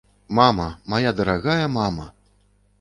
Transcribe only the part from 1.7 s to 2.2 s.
мама!